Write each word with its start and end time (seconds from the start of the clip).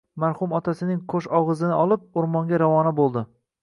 Marhum 0.21 0.55
otasining 0.59 1.03
qoʻshogʻizini 1.13 1.79
olib, 1.85 2.09
oʻrmonga 2.23 2.65
ravona 2.67 2.99
boʻldi. 3.03 3.29